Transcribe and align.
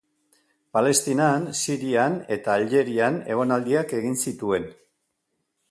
Palestinan, 0.77 1.45
Sirian 1.59 2.15
eta 2.37 2.57
Aljerian 2.61 3.21
egonaldiak 3.35 3.95
egin 4.01 4.21
zituen. 4.27 4.69